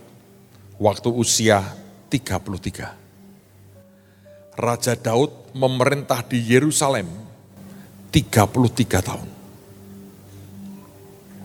[0.77, 1.63] waktu usia
[2.11, 4.61] 33.
[4.61, 7.07] Raja Daud memerintah di Yerusalem
[8.11, 9.29] 33 tahun.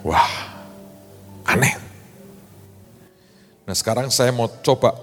[0.02, 0.45] Wah,
[1.46, 1.74] aneh.
[3.66, 4.94] Nah sekarang saya mau coba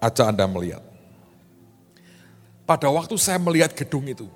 [0.00, 0.84] ajak Anda melihat.
[2.64, 4.30] Pada waktu saya melihat gedung itu,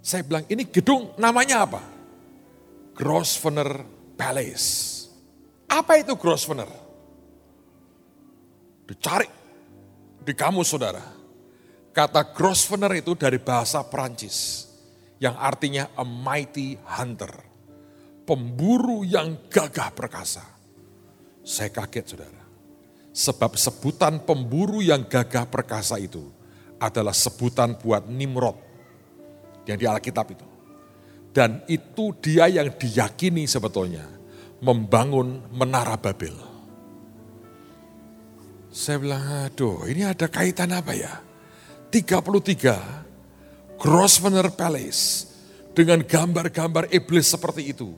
[0.00, 1.82] saya bilang ini gedung namanya apa?
[2.96, 3.84] Grosvenor
[4.16, 5.04] Palace.
[5.68, 6.68] Apa itu Grosvenor?
[8.88, 9.28] Dicari
[10.24, 11.04] di kamu saudara.
[11.92, 14.64] Kata Grosvenor itu dari bahasa Perancis
[15.20, 17.52] yang artinya a mighty hunter
[18.24, 20.44] pemburu yang gagah perkasa.
[21.42, 22.42] Saya kaget saudara.
[23.12, 26.32] Sebab sebutan pemburu yang gagah perkasa itu
[26.80, 28.56] adalah sebutan buat Nimrod
[29.68, 30.46] yang di Alkitab itu.
[31.32, 34.04] Dan itu dia yang diyakini sebetulnya
[34.64, 36.34] membangun menara Babel.
[38.72, 41.20] Saya bilang, aduh ini ada kaitan apa ya?
[41.92, 45.28] 33 Grosvenor Palace
[45.76, 47.92] dengan gambar-gambar iblis seperti itu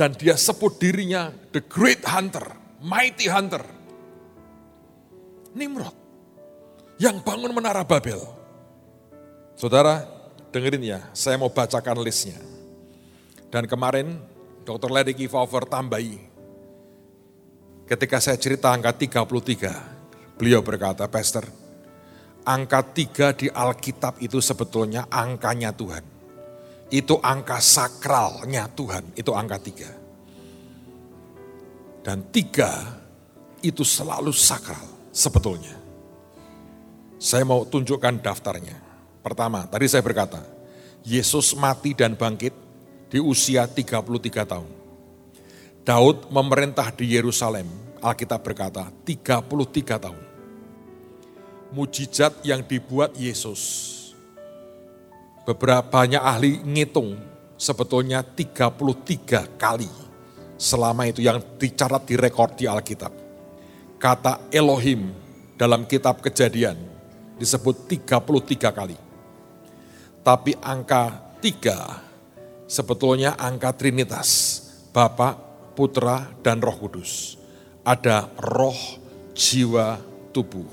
[0.00, 3.60] dan dia sebut dirinya the great hunter, mighty hunter.
[5.52, 5.92] Nimrod
[6.96, 8.24] yang bangun menara Babel.
[9.60, 10.00] Saudara,
[10.56, 12.40] dengerin ya, saya mau bacakan listnya.
[13.52, 14.16] Dan kemarin
[14.64, 14.88] Dr.
[14.88, 16.16] Lady Kifauver tambahi,
[17.84, 21.44] ketika saya cerita angka 33, beliau berkata, Pastor,
[22.48, 26.19] angka 3 di Alkitab itu sebetulnya angkanya Tuhan
[26.90, 29.90] itu angka sakralnya Tuhan, itu angka tiga.
[32.02, 32.98] Dan tiga
[33.62, 34.82] itu selalu sakral
[35.14, 35.78] sebetulnya.
[37.20, 38.74] Saya mau tunjukkan daftarnya.
[39.22, 40.42] Pertama, tadi saya berkata,
[41.06, 42.52] Yesus mati dan bangkit
[43.12, 44.70] di usia 33 tahun.
[45.84, 47.68] Daud memerintah di Yerusalem,
[48.00, 50.22] Alkitab berkata 33 tahun.
[51.70, 53.99] Mujizat yang dibuat Yesus
[55.44, 57.16] beberapa banyak ahli ngitung
[57.56, 59.90] sebetulnya 33 kali
[60.60, 63.12] selama itu yang dicatat di rekor di Alkitab.
[64.00, 65.12] Kata Elohim
[65.56, 66.76] dalam kitab kejadian
[67.36, 68.96] disebut 33 kali.
[70.20, 74.60] Tapi angka 3 sebetulnya angka Trinitas,
[74.92, 75.36] Bapa,
[75.72, 77.40] Putra, dan Roh Kudus.
[77.80, 78.76] Ada roh,
[79.32, 79.96] jiwa,
[80.36, 80.68] tubuh.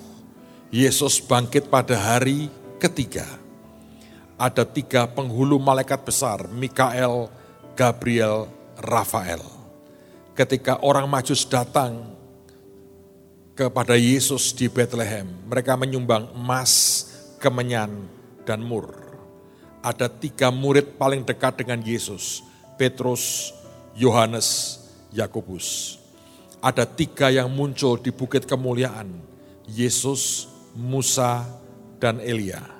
[0.67, 3.46] Yesus bangkit pada hari ketiga
[4.37, 7.25] ada tiga penghulu malaikat besar, Mikael,
[7.73, 8.45] Gabriel,
[8.77, 9.41] Rafael.
[10.37, 12.13] Ketika orang majus datang
[13.57, 17.03] kepada Yesus di Bethlehem, mereka menyumbang emas,
[17.41, 17.89] kemenyan,
[18.45, 18.93] dan mur.
[19.81, 22.45] Ada tiga murid paling dekat dengan Yesus,
[22.77, 23.49] Petrus,
[23.97, 24.77] Yohanes,
[25.09, 25.97] Yakobus.
[26.61, 29.09] Ada tiga yang muncul di bukit kemuliaan,
[29.65, 30.45] Yesus,
[30.77, 31.41] Musa,
[31.97, 32.76] dan Elia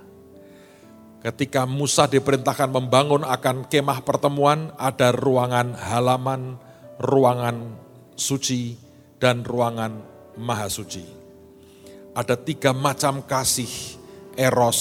[1.18, 6.62] Ketika Musa diperintahkan membangun akan kemah pertemuan, ada ruangan halaman,
[7.02, 7.74] ruangan
[8.14, 8.78] suci,
[9.18, 9.98] dan ruangan
[10.38, 11.02] maha suci.
[12.14, 13.98] Ada tiga macam kasih,
[14.38, 14.80] eros,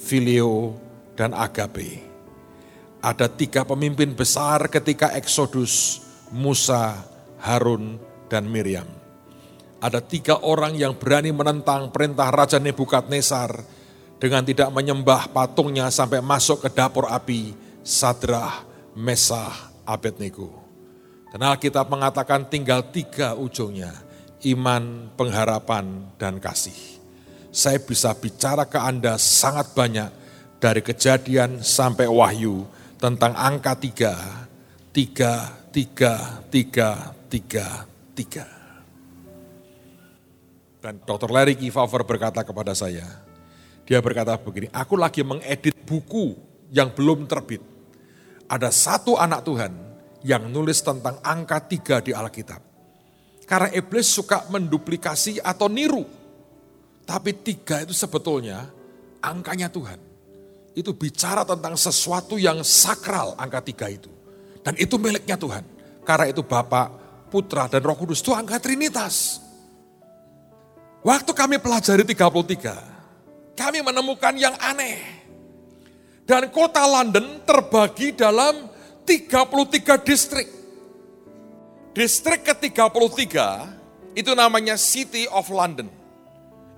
[0.00, 0.76] filio,
[1.12, 2.08] dan agape.
[3.00, 7.00] Ada tiga pemimpin besar ketika Exodus, Musa,
[7.40, 8.88] Harun, dan Miriam.
[9.80, 13.79] Ada tiga orang yang berani menentang perintah Raja Nebukadnezar
[14.20, 20.52] dengan tidak menyembah patungnya sampai masuk ke dapur api Sadrah, Mesah, Abednego.
[21.32, 23.96] Dan Alkitab mengatakan tinggal tiga ujungnya,
[24.44, 26.76] iman, pengharapan, dan kasih.
[27.50, 30.10] Saya bisa bicara ke Anda sangat banyak
[30.60, 32.68] dari kejadian sampai wahyu
[33.00, 34.14] tentang angka tiga,
[34.92, 37.66] tiga, tiga, tiga, tiga,
[38.12, 38.46] tiga.
[40.80, 41.30] Dan Dr.
[41.32, 43.29] Larry Kiefer berkata kepada saya,
[43.90, 46.38] dia berkata begini, aku lagi mengedit buku
[46.70, 47.58] yang belum terbit.
[48.46, 49.74] Ada satu anak Tuhan
[50.22, 52.62] yang nulis tentang angka tiga di Alkitab.
[53.50, 56.06] Karena iblis suka menduplikasi atau niru.
[57.02, 58.70] Tapi tiga itu sebetulnya
[59.18, 59.98] angkanya Tuhan.
[60.70, 64.06] Itu bicara tentang sesuatu yang sakral angka tiga itu.
[64.62, 65.66] Dan itu miliknya Tuhan.
[66.06, 66.94] Karena itu Bapak,
[67.26, 69.42] Putra, dan Roh Kudus itu angka Trinitas.
[71.02, 72.89] Waktu kami pelajari 33,
[73.60, 75.20] kami menemukan yang aneh.
[76.24, 78.72] Dan kota London terbagi dalam
[79.04, 80.48] 33 distrik.
[81.92, 83.26] Distrik ke-33
[84.16, 85.92] itu namanya City of London.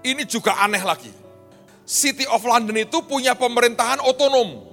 [0.03, 1.13] Ini juga aneh lagi.
[1.87, 4.67] City of London itu punya pemerintahan otonom.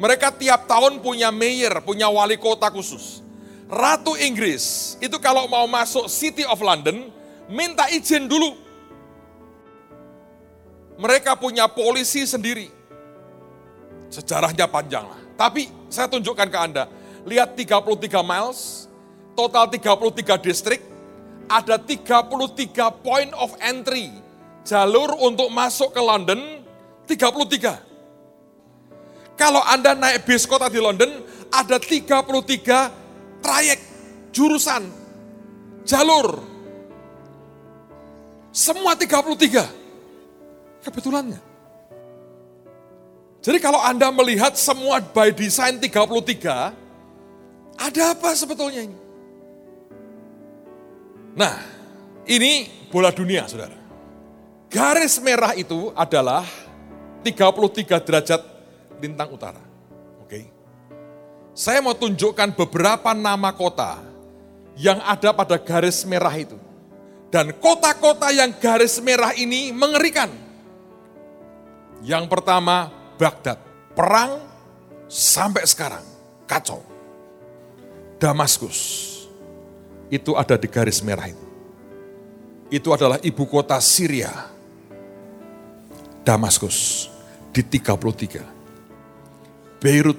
[0.00, 3.20] Mereka tiap tahun punya mayor, punya wali kota khusus.
[3.68, 7.10] Ratu Inggris itu kalau mau masuk City of London,
[7.50, 8.63] minta izin dulu.
[10.94, 12.70] Mereka punya polisi sendiri.
[14.10, 15.18] Sejarahnya panjang lah.
[15.34, 16.86] Tapi saya tunjukkan ke Anda.
[17.26, 18.86] Lihat 33 miles,
[19.34, 20.82] total 33 distrik,
[21.50, 24.14] ada 33 point of entry.
[24.64, 26.62] Jalur untuk masuk ke London
[27.10, 27.82] 33.
[29.34, 31.10] Kalau Anda naik bis kota di London,
[31.50, 33.80] ada 33 trayek,
[34.30, 34.86] jurusan,
[35.82, 36.54] jalur
[38.54, 39.83] semua 33.
[40.84, 41.40] Kebetulannya.
[43.44, 46.72] Jadi kalau Anda melihat semua by design 33,
[47.76, 48.98] ada apa sebetulnya ini?
[51.36, 51.56] Nah,
[52.24, 53.76] ini bola dunia, saudara.
[54.72, 56.46] Garis merah itu adalah
[57.20, 58.40] 33 derajat
[59.02, 59.60] lintang utara.
[60.24, 60.48] Oke.
[61.52, 64.00] Saya mau tunjukkan beberapa nama kota
[64.74, 66.58] yang ada pada garis merah itu.
[67.30, 70.43] Dan kota-kota yang garis merah ini mengerikan.
[72.02, 73.62] Yang pertama Baghdad.
[73.94, 74.42] Perang
[75.06, 76.02] sampai sekarang.
[76.50, 76.82] Kacau.
[78.18, 79.12] Damaskus.
[80.10, 81.46] Itu ada di garis merah itu.
[82.72, 84.50] Itu adalah ibu kota Syria.
[86.24, 87.12] Damaskus
[87.52, 89.78] di 33.
[89.78, 90.18] Beirut,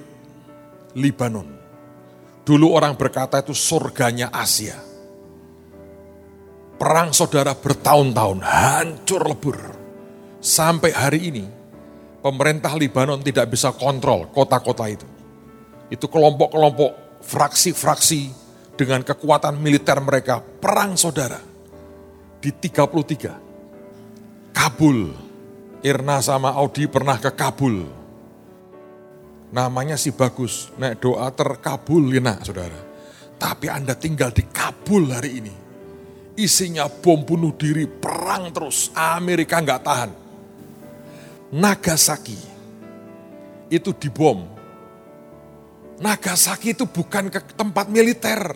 [0.94, 1.50] Libanon.
[2.46, 4.78] Dulu orang berkata itu surganya Asia.
[6.76, 9.58] Perang saudara bertahun-tahun hancur lebur.
[10.38, 11.55] Sampai hari ini
[12.26, 15.06] pemerintah Libanon tidak bisa kontrol kota-kota itu.
[15.86, 18.34] Itu kelompok-kelompok fraksi-fraksi
[18.74, 21.38] dengan kekuatan militer mereka perang saudara
[22.42, 24.50] di 33.
[24.50, 25.22] Kabul.
[25.86, 27.86] Irna sama Audi pernah ke Kabul.
[29.54, 32.82] Namanya sih bagus, nek doa terkabul ya nak saudara.
[33.38, 35.54] Tapi Anda tinggal di Kabul hari ini
[36.36, 38.92] Isinya bom bunuh diri, perang terus.
[38.92, 40.10] Amerika nggak tahan.
[41.54, 42.34] Nagasaki
[43.70, 44.42] itu dibom.
[45.96, 48.52] Nagasaki itu bukan ke tempat militer.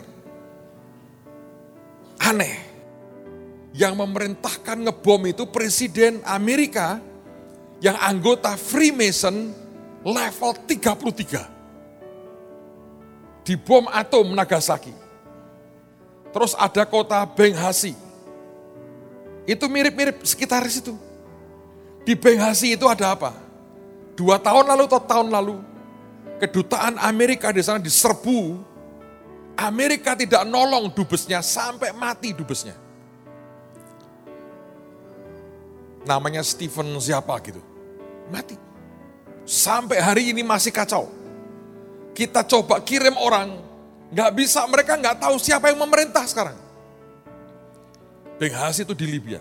[2.21, 2.69] Aneh.
[3.71, 6.99] Yang memerintahkan ngebom itu Presiden Amerika
[7.79, 9.55] yang anggota Freemason
[10.03, 13.47] level 33.
[13.47, 14.93] Dibom atom Nagasaki.
[16.35, 17.95] Terus ada kota Benghasi.
[19.47, 20.99] Itu mirip-mirip sekitar situ.
[22.05, 23.37] Di Benghasi itu ada apa?
[24.17, 25.57] Dua tahun lalu atau tahun lalu,
[26.41, 28.69] kedutaan Amerika di sana diserbu.
[29.61, 32.73] Amerika tidak nolong dubesnya sampai mati dubesnya.
[36.09, 37.61] Namanya Stephen siapa gitu.
[38.33, 38.57] Mati.
[39.45, 41.13] Sampai hari ini masih kacau.
[42.17, 43.71] Kita coba kirim orang
[44.11, 46.59] Nggak bisa, mereka nggak tahu siapa yang memerintah sekarang.
[48.43, 49.39] Benghas itu di Libya.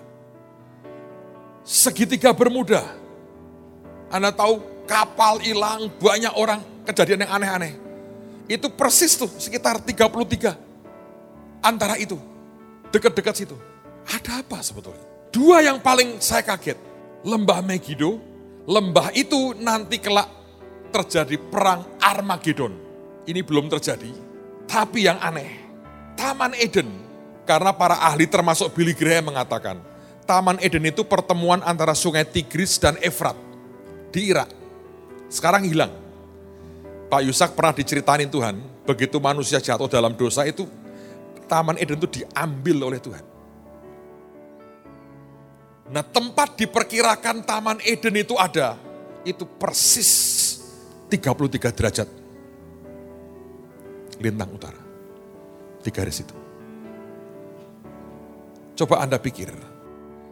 [1.64, 2.82] Segitiga bermuda.
[4.10, 7.74] Anda tahu kapal hilang, banyak orang, kejadian yang aneh-aneh.
[8.50, 10.58] Itu persis tuh, sekitar 33.
[11.62, 12.18] Antara itu,
[12.90, 13.56] dekat-dekat situ.
[14.10, 15.06] Ada apa sebetulnya?
[15.30, 16.82] Dua yang paling saya kaget.
[17.22, 18.18] Lembah Megiddo,
[18.66, 20.26] lembah itu nanti kelak
[20.90, 22.74] terjadi perang Armageddon.
[23.30, 24.10] Ini belum terjadi,
[24.66, 25.62] tapi yang aneh,
[26.18, 26.90] Taman Eden,
[27.46, 29.78] karena para ahli termasuk Billy Graham mengatakan,
[30.30, 33.34] Taman Eden itu pertemuan antara sungai Tigris dan Efrat
[34.14, 34.54] di Irak.
[35.26, 35.90] Sekarang hilang.
[37.10, 40.70] Pak Yusak pernah diceritain Tuhan, begitu manusia jatuh dalam dosa itu,
[41.50, 43.26] Taman Eden itu diambil oleh Tuhan.
[45.90, 48.78] Nah tempat diperkirakan Taman Eden itu ada,
[49.26, 50.62] itu persis
[51.10, 52.10] 33 derajat
[54.22, 54.82] lintang utara.
[55.82, 56.38] Di garis itu.
[58.78, 59.69] Coba Anda pikir,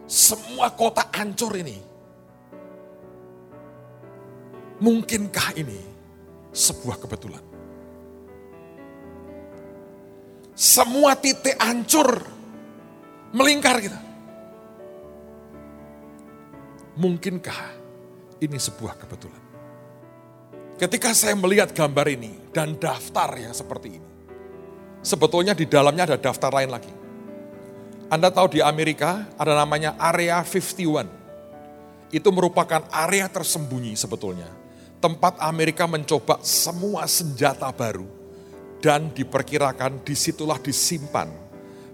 [0.08, 1.76] semua kota hancur ini.
[4.80, 5.80] Mungkinkah ini
[6.56, 7.44] sebuah kebetulan?
[10.58, 12.24] Semua titik hancur,
[13.36, 14.00] melingkar kita.
[16.98, 17.62] Mungkinkah
[18.42, 19.44] ini sebuah kebetulan?
[20.82, 24.10] Ketika saya melihat gambar ini dan daftar yang seperti ini,
[25.02, 26.97] sebetulnya di dalamnya ada daftar lain lagi.
[28.08, 31.12] Anda tahu di Amerika ada namanya Area 51.
[32.08, 34.48] Itu merupakan area tersembunyi sebetulnya.
[35.04, 38.08] Tempat Amerika mencoba semua senjata baru
[38.80, 41.28] dan diperkirakan di situlah disimpan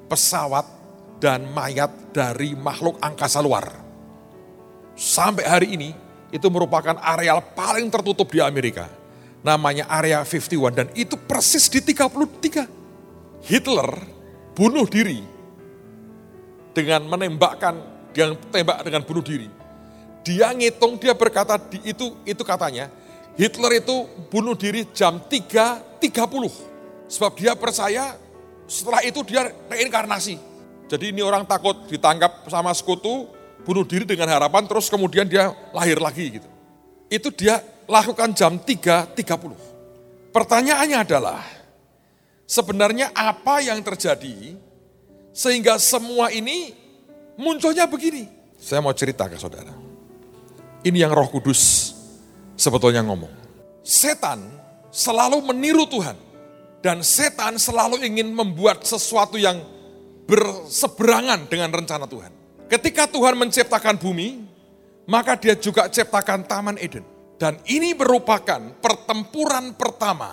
[0.06, 0.70] pesawat
[1.18, 3.74] dan mayat dari makhluk angkasa luar.
[4.94, 5.90] Sampai hari ini
[6.30, 8.86] itu merupakan areal paling tertutup di Amerika.
[9.42, 13.50] Namanya Area 51 dan itu persis di 33.
[13.50, 13.90] Hitler
[14.54, 15.33] bunuh diri
[16.74, 17.78] dengan menembakkan
[18.14, 19.48] dengan tembak dengan bunuh diri.
[20.26, 22.88] Dia ngitung, dia berkata di itu itu katanya
[23.34, 26.74] Hitler itu bunuh diri jam 3.30
[27.10, 28.18] Sebab dia percaya
[28.66, 30.38] setelah itu dia reinkarnasi.
[30.90, 33.30] Jadi ini orang takut ditangkap sama sekutu,
[33.66, 36.50] bunuh diri dengan harapan terus kemudian dia lahir lagi gitu.
[37.10, 40.34] Itu dia lakukan jam 3.30.
[40.34, 41.42] Pertanyaannya adalah,
[42.50, 44.58] sebenarnya apa yang terjadi
[45.34, 46.72] sehingga semua ini
[47.36, 48.30] munculnya begini?
[48.62, 49.74] Saya mau cerita ke saudara.
[50.86, 51.92] Ini yang roh kudus
[52.56, 53.34] sebetulnya ngomong.
[53.84, 54.40] Setan
[54.94, 56.16] selalu meniru Tuhan.
[56.84, 59.56] Dan setan selalu ingin membuat sesuatu yang
[60.28, 62.32] berseberangan dengan rencana Tuhan.
[62.68, 64.44] Ketika Tuhan menciptakan bumi,
[65.08, 67.08] maka dia juga ciptakan Taman Eden.
[67.40, 70.32] Dan ini merupakan pertempuran pertama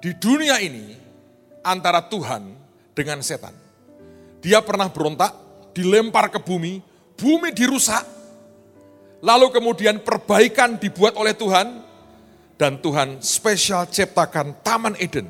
[0.00, 0.92] di dunia ini
[1.64, 2.52] antara Tuhan
[2.92, 3.63] dengan setan.
[4.44, 5.32] Dia pernah berontak,
[5.72, 6.84] dilempar ke bumi,
[7.16, 8.04] bumi dirusak,
[9.24, 11.80] lalu kemudian perbaikan dibuat oleh Tuhan,
[12.60, 15.26] dan Tuhan spesial ciptakan Taman Eden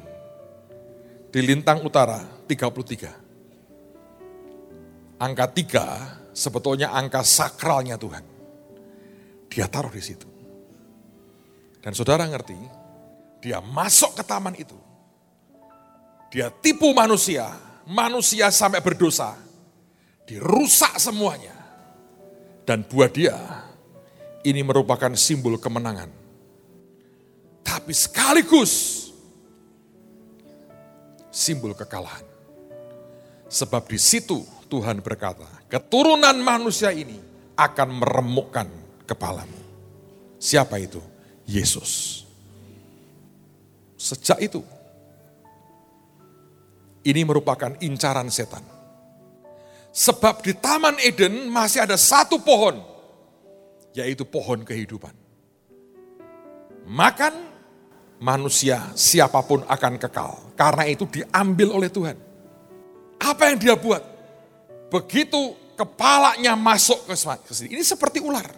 [1.30, 5.22] di lintang utara 33.
[5.22, 8.20] Angka 3 sebetulnya angka sakralnya Tuhan.
[9.48, 10.26] Dia taruh di situ.
[11.78, 12.58] Dan saudara ngerti,
[13.38, 14.74] dia masuk ke taman itu.
[16.34, 17.46] Dia tipu manusia,
[17.88, 19.36] manusia sampai berdosa.
[20.24, 21.52] Dirusak semuanya.
[22.64, 23.36] Dan buat dia,
[24.40, 26.24] ini merupakan simbol kemenangan
[27.84, 28.72] tapi sekaligus
[31.34, 32.22] simbol kekalahan.
[33.50, 37.18] Sebab di situ Tuhan berkata, keturunan manusia ini
[37.58, 38.68] akan meremukkan
[39.08, 39.58] kepalamu.
[40.38, 41.02] Siapa itu?
[41.44, 42.22] Yesus.
[43.98, 44.62] Sejak itu,
[47.04, 48.64] ini merupakan incaran setan.
[49.94, 52.82] Sebab di Taman Eden masih ada satu pohon,
[53.94, 55.14] yaitu pohon kehidupan.
[56.84, 57.34] Makan
[58.18, 60.56] manusia siapa pun akan kekal.
[60.58, 62.16] Karena itu diambil oleh Tuhan.
[63.22, 64.02] Apa yang dia buat?
[64.90, 67.14] Begitu kepalanya masuk ke
[67.54, 67.78] sini.
[67.78, 68.50] Ini seperti ular.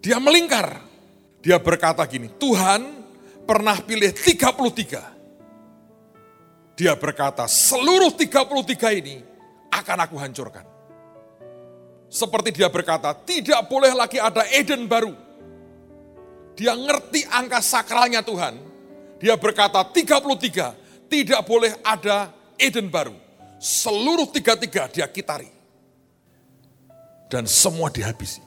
[0.00, 0.80] Dia melingkar.
[1.44, 3.04] Dia berkata gini, Tuhan
[3.44, 5.13] pernah pilih 33.
[6.74, 9.22] Dia berkata, seluruh 33 ini
[9.70, 10.66] akan aku hancurkan.
[12.10, 15.14] Seperti dia berkata, tidak boleh lagi ada Eden baru.
[16.54, 18.74] Dia ngerti angka sakralnya Tuhan
[19.24, 22.28] dia berkata 33, tidak boleh ada
[22.60, 23.16] Eden baru.
[23.56, 25.48] Seluruh tiga-tiga dia kitari.
[27.32, 28.44] Dan semua dihabisi.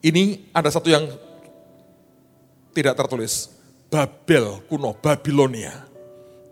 [0.00, 1.04] Ini ada satu yang
[2.72, 3.52] tidak tertulis.
[3.92, 5.84] Babel kuno, Babilonia.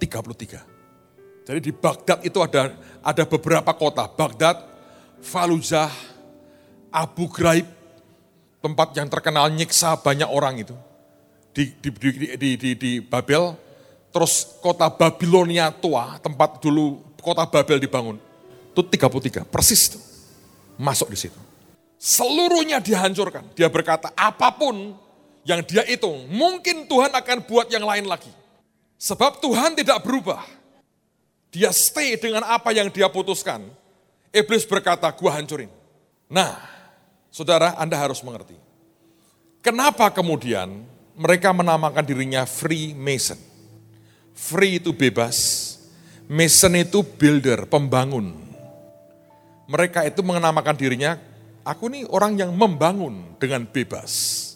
[0.03, 1.47] 33.
[1.47, 4.11] Jadi di Baghdad itu ada ada beberapa kota.
[4.11, 4.59] Baghdad,
[5.23, 5.91] Fallujah,
[6.91, 7.67] Abu Ghraib,
[8.59, 10.75] tempat yang terkenal nyiksa banyak orang itu
[11.53, 13.53] di, di, di, di, di, di Babel,
[14.09, 18.17] terus kota Babilonia tua, tempat dulu kota Babel dibangun.
[18.73, 20.01] Itu 33, persis itu.
[20.81, 21.37] Masuk di situ.
[22.01, 23.53] Seluruhnya dihancurkan.
[23.53, 24.97] Dia berkata, apa pun
[25.45, 28.33] yang dia hitung, mungkin Tuhan akan buat yang lain lagi.
[29.03, 30.47] Sebab Tuhan tidak berubah.
[31.51, 33.67] Dia stay dengan apa yang dia putuskan.
[34.31, 35.67] Iblis berkata, gua hancurin.
[36.31, 36.55] Nah,
[37.27, 38.55] saudara Anda harus mengerti.
[39.59, 40.87] Kenapa kemudian
[41.19, 43.37] mereka menamakan dirinya Free Mason.
[44.33, 45.37] Free itu bebas,
[46.31, 48.33] Mason itu builder, pembangun.
[49.67, 51.19] Mereka itu menamakan dirinya,
[51.67, 54.52] aku nih orang yang membangun dengan bebas.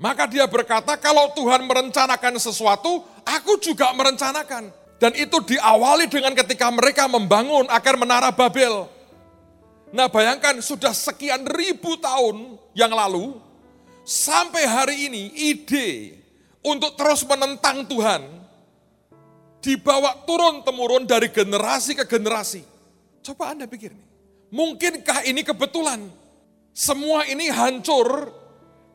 [0.00, 4.72] Maka dia berkata, kalau Tuhan merencanakan sesuatu, aku juga merencanakan.
[4.96, 8.88] Dan itu diawali dengan ketika mereka membangun akan menara Babel.
[9.92, 13.36] Nah bayangkan sudah sekian ribu tahun yang lalu,
[14.08, 16.16] sampai hari ini ide
[16.64, 18.24] untuk terus menentang Tuhan,
[19.60, 22.64] dibawa turun-temurun dari generasi ke generasi.
[23.20, 24.06] Coba Anda pikir nih,
[24.48, 26.08] mungkinkah ini kebetulan?
[26.72, 28.32] Semua ini hancur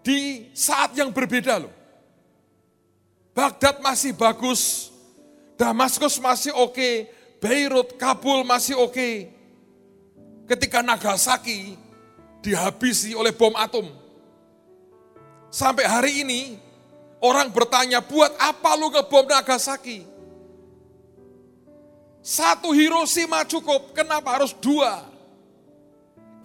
[0.06, 1.74] di saat yang berbeda loh.
[3.34, 4.94] Baghdad masih bagus,
[5.58, 7.10] Damaskus masih oke,
[7.42, 9.34] Beirut, Kabul masih oke.
[10.46, 11.74] Ketika Nagasaki
[12.46, 13.90] dihabisi oleh bom atom.
[15.50, 16.62] Sampai hari ini
[17.18, 20.06] orang bertanya, buat apa lu ngebom Nagasaki?
[22.22, 25.02] Satu Hiroshima cukup, kenapa harus dua?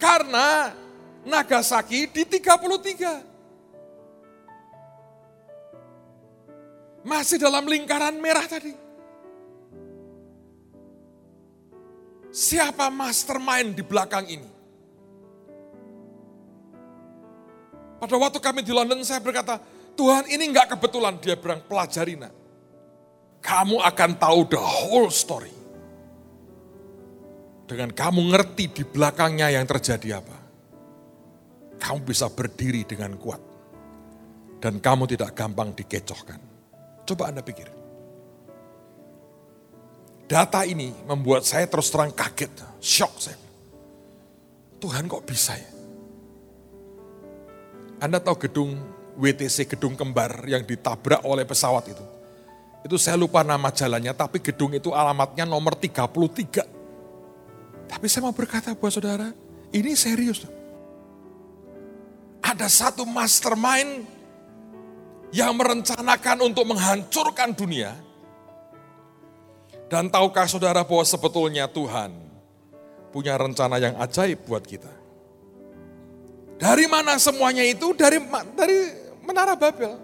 [0.01, 0.73] Karena
[1.21, 3.30] Nagasaki di 33.
[7.01, 8.73] Masih dalam lingkaran merah tadi.
[12.31, 14.49] Siapa mastermind di belakang ini?
[18.01, 19.61] Pada waktu kami di London saya berkata,
[19.93, 21.19] Tuhan ini enggak kebetulan.
[21.21, 22.33] Dia bilang, pelajari nak.
[23.41, 25.53] Kamu akan tahu the whole story.
[27.65, 30.37] Dengan kamu ngerti di belakangnya yang terjadi apa.
[31.81, 33.41] Kamu bisa berdiri dengan kuat.
[34.61, 36.50] Dan kamu tidak gampang dikecohkan.
[37.05, 37.67] Coba Anda pikir.
[40.31, 43.35] Data ini membuat saya terus terang kaget, shock saya.
[44.79, 45.69] Tuhan kok bisa ya?
[48.01, 48.79] Anda tahu gedung
[49.19, 52.05] WTC, gedung kembar yang ditabrak oleh pesawat itu.
[52.81, 56.65] Itu saya lupa nama jalannya, tapi gedung itu alamatnya nomor 33.
[57.85, 59.29] Tapi saya mau berkata buat saudara,
[59.69, 60.47] ini serius.
[62.41, 64.07] Ada satu mastermind
[65.31, 67.95] yang merencanakan untuk menghancurkan dunia.
[69.91, 72.15] Dan tahukah saudara bahwa sebetulnya Tuhan
[73.11, 74.91] punya rencana yang ajaib buat kita.
[76.55, 77.91] Dari mana semuanya itu?
[77.91, 78.21] Dari
[78.55, 78.77] dari
[79.19, 79.99] menara Babel.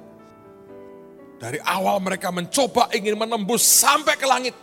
[1.38, 4.55] Dari awal mereka mencoba ingin menembus sampai ke langit.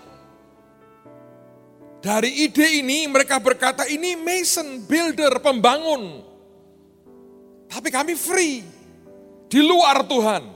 [2.04, 6.20] Dari ide ini mereka berkata ini mason, builder, pembangun.
[7.64, 8.60] Tapi kami free,
[9.48, 10.53] di luar Tuhan.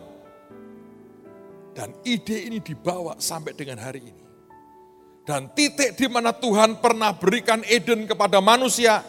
[1.79, 4.27] Dan ide ini dibawa sampai dengan hari ini.
[5.23, 9.07] Dan titik di mana Tuhan pernah berikan Eden kepada manusia,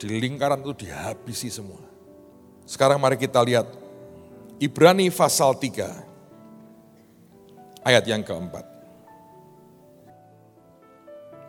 [0.00, 1.84] di lingkaran itu dihabisi semua.
[2.64, 3.68] Sekarang mari kita lihat
[4.56, 8.64] Ibrani pasal 3 ayat yang keempat.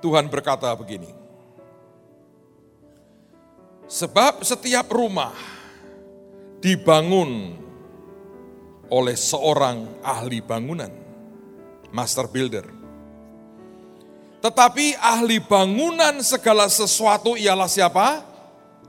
[0.04, 1.16] Tuhan berkata begini,
[3.88, 5.32] Sebab setiap rumah
[6.60, 7.56] dibangun
[8.92, 10.92] oleh seorang ahli bangunan,
[11.96, 12.68] master builder.
[14.44, 18.20] Tetapi ahli bangunan segala sesuatu ialah siapa?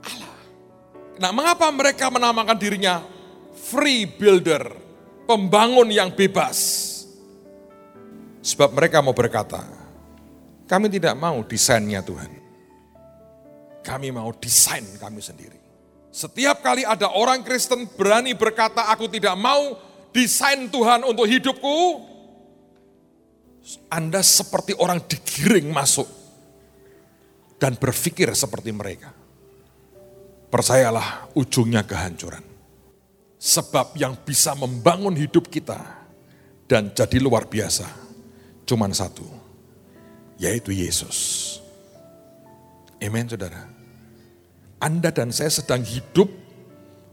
[0.03, 0.35] Allah.
[1.23, 2.99] Nah, mengapa mereka menamakan dirinya
[3.55, 4.75] free builder,
[5.23, 6.91] pembangun yang bebas?
[8.43, 9.63] Sebab mereka mau berkata,
[10.67, 12.43] kami tidak mau desainnya Tuhan.
[13.85, 15.59] Kami mau desain kami sendiri.
[16.11, 21.77] Setiap kali ada orang Kristen berani berkata, aku tidak mau desain Tuhan untuk hidupku,
[23.89, 26.05] Anda seperti orang digiring masuk
[27.57, 29.09] dan berpikir seperti mereka.
[30.53, 32.45] Percayalah ujungnya kehancuran.
[33.43, 35.75] Sebab yang bisa membangun hidup kita
[36.69, 37.83] dan jadi luar biasa,
[38.63, 39.27] cuman satu,
[40.39, 41.59] yaitu Yesus.
[43.03, 43.67] Amin saudara.
[44.79, 46.31] Anda dan saya sedang hidup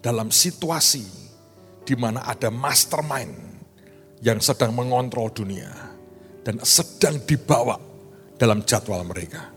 [0.02, 1.19] dalam situasi
[1.90, 3.34] di mana ada mastermind
[4.22, 5.66] yang sedang mengontrol dunia
[6.46, 7.74] dan sedang dibawa
[8.38, 9.50] dalam jadwal mereka.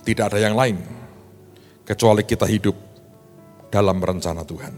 [0.00, 0.80] Tidak ada yang lain
[1.84, 2.72] kecuali kita hidup
[3.68, 4.74] dalam rencana Tuhan.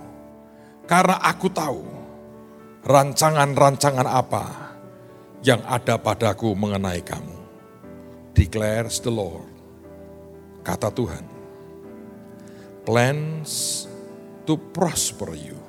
[0.88, 1.84] Karena aku tahu
[2.80, 4.72] rancangan-rancangan apa
[5.44, 7.36] yang ada padaku mengenai kamu.
[8.32, 9.52] Declares the Lord.
[10.64, 11.28] Kata Tuhan.
[12.88, 13.84] Plans
[14.48, 15.60] to prosper you.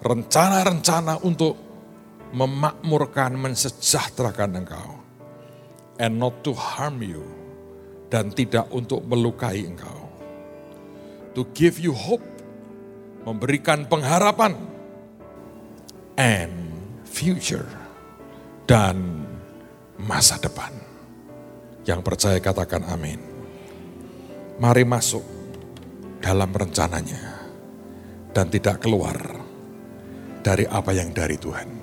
[0.00, 1.52] Rencana-rencana untuk
[2.32, 4.90] memakmurkan, mensejahterakan engkau.
[6.00, 7.28] And not to harm you.
[8.08, 10.08] Dan tidak untuk melukai engkau.
[11.36, 12.37] To give you hope.
[13.28, 14.56] Memberikan pengharapan.
[16.16, 16.72] And
[17.04, 17.68] future.
[18.64, 19.28] Dan
[20.00, 20.72] masa depan.
[21.84, 23.20] Yang percaya katakan amin.
[24.56, 25.24] Mari masuk
[26.24, 27.52] dalam rencananya.
[28.32, 29.16] Dan tidak keluar
[30.40, 31.77] dari apa yang dari Tuhan.